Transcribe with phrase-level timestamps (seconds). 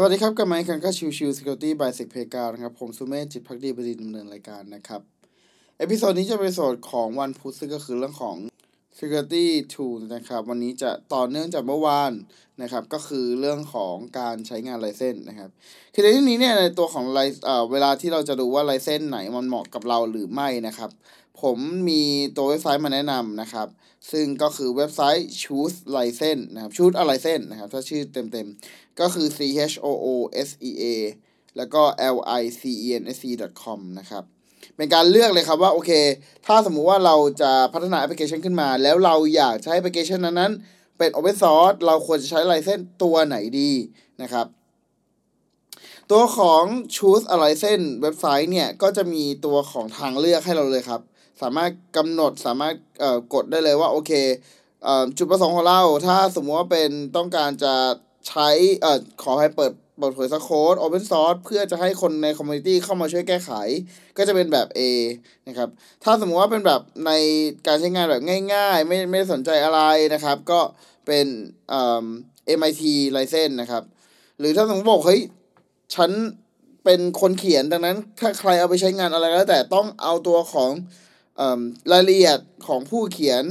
[0.00, 5.00] สวัสดีครับกับมาอีกคันก็ชิวชิวสกิลตี้บายเซกเพกานะครับ ผมสุเมธจิตภักดีบดินทร์ดำเนินรายการนะครับ
[5.78, 8.36] episode นี้จะเป็น episode ของวันพุธซึ่งก็คือเรื่องของ
[8.96, 12.12] Security Tools นะครับ วันนี้จะต่อเนื่องจากเมื่อวาน
[12.62, 15.50] นะครับ ก็คือเรื่องของการใช้งาน license นะครับ
[15.94, 20.90] คือในที่นี้เนี่ยในตัวของ li-เอ่อเวลาที่เราจะดูว่า license ไหนมันเหมาะกับเราหรือไม่นะครับ
[21.42, 22.02] ผมมี
[22.36, 23.68] ตัวเว็บไซต์มาแนะนำนะครับ
[24.10, 29.38] ซึ่งก็คือเว็บไซต์ choose license นะครับ choose a license นะครับ ถ้าชื่อเต็มๆ ก็คือ c
[29.72, 30.06] h o o
[30.48, 30.84] s e a
[31.56, 31.82] แล้วก็
[32.14, 33.30] l i c e n s e
[33.62, 34.24] com นะครับ
[34.76, 35.90] เป็นการเลือกเลยครับว่าโอเค
[36.46, 43.72] ถ้าสมมุติว่าเราจะพัฒนาแอปพลิเคชันขึ้นมา แล้วเราอยากใช้แอปพลิเคชันนั้นๆ เป็น Open Source เราควรจะใช้ license ตัวไหนดี
[44.22, 44.46] นะครับ
[46.10, 46.62] ตัวของ
[46.94, 51.00] choose a license เว็บไซต์เนี่ย ก็จะมีตัวของทางเลือกให้เราเลยครับ
[51.42, 52.74] สามารถกำหนดสามารถ
[53.34, 54.12] กดได้เลยว่าโอเค
[55.18, 57.74] จุดประสงค์ของเรา ถ้าสมมติว่าเป็นต้องการจะ
[58.28, 58.48] ใช้
[58.84, 58.86] อ
[59.22, 63.50] ขอให้เปิด เปิดเผย source code Open Source เพื่อจะให้คนใน community เข้ามาช่วยแก้ไข
[64.16, 64.80] ก็จะเป็นแบบ A
[65.48, 65.68] นะครับ
[66.04, 67.12] ถ้าสมมติว่าเป็นแบบใน
[67.66, 68.22] การใช้งานแบบ
[68.54, 69.80] ง่าย ๆ ไม่ไม่สนใจอะไร
[70.14, 70.60] นะครับ ก็
[71.06, 71.26] เป็น
[71.68, 72.06] เอ่อ
[72.58, 72.82] MIT
[73.16, 73.82] license นะครับ
[74.38, 75.20] หรือถ้าสมมติบอกเฮ้ย
[75.94, 76.10] ฉัน
[76.84, 80.70] เป็นคนเขียนดังนั้น ถ้าใครเอาไปใช้งานอะไรก็แล้วแต่ต้องเอาตัวของ
[81.92, 83.44] รายละเอียดของผู้เขียน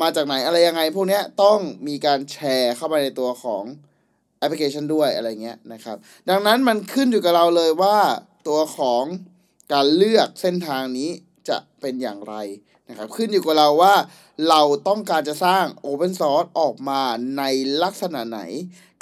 [0.00, 3.64] มาจากไหนอะไรยังไง พวกนี้ต้องมีการแชร์เข้าไปในตัวของ
[4.50, 5.96] พลิเคชันด้วยอะไรเงี้ยนะครับ
[6.28, 7.96] ดังนั้นมันขึ้นอยู่กับเราเลยว่า
[8.48, 9.04] ตัวของ
[9.72, 11.10] การเลือกเส้นทางนี้
[11.48, 12.34] จะเป็นอย่างไร
[12.88, 13.94] นะครับ ขึ้นอยู่กับเราว่า
[14.48, 17.02] เราต้องการจะสร้าง Open Source ออกมา
[17.38, 17.42] ใน
[17.82, 18.40] ลักษณะไหน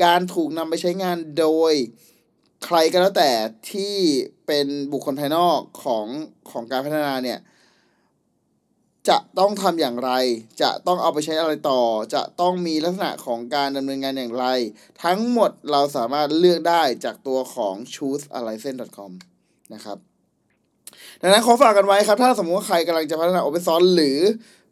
[0.04, 1.72] การถูกนำไปใช้งานโดย
[2.64, 3.30] ใครก็แล้วแต่
[3.70, 3.94] ที่
[4.46, 6.06] เป็นบุคคลภายนอกของ
[6.50, 7.38] ของการพัฒนาเนี่ย
[9.08, 10.10] จะต้องทำอย่างไร
[10.62, 11.80] จะต้องเอาไปใช้อะไรต่อ
[12.14, 14.46] จะต้องมีลักษณะของการดำเนินงานอย่างไร
[15.04, 19.10] ทั้งหมดเราสามารถเลือกได้จากตัวของ choose a l i s e n c e com
[19.74, 19.98] นะครับ
[21.20, 24.18] ดังนั้นขอฝากกันไว้ครับ ถ้าสมมติว่าใครกำลังจะพัฒนา Open Source หรือ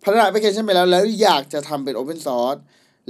[0.02, 2.60] พัฒนาแอปพลิเคชันไปแล้วแล้วอยากจะทำเป็น Open Source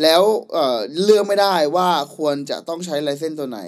[0.02, 3.60] แล้วเเลือกไม่ได้ว่าควรจะต้องใช้ license ตัวไหน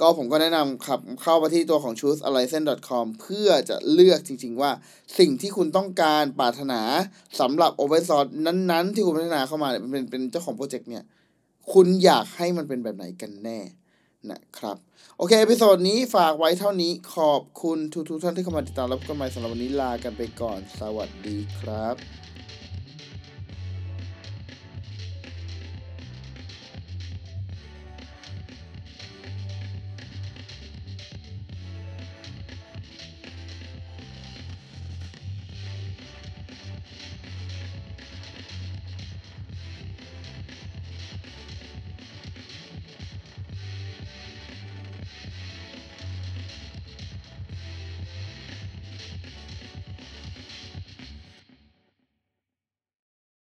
[0.00, 4.70] ก็ผมก็แนะนำครับเข้ามาที่ตัวของ choosealicense.com เพื่อจะเลือกจริงๆว่า
[5.18, 6.80] สิ่งที่คุณต้องการปรารถนา
[7.40, 11.04] สำหรับ Open Source นั้นๆ ที่คุณพัฒนาเข้ามาเนี่ยเป็นเป็นเจ้าของ project เนี่ย
[11.72, 13.60] คุณอยากให้มันเป็นแบบไหนกันแน่
[14.30, 14.76] นะครับ
[15.16, 21.96] โอเค episode นี้ฝากไว้เท่านี้ขอบคุณทุกๆท่านที่เข้ามาติดตามพบกันใหม่สำหรับวันนี้ลากันไปก่อน สวัสดีครับ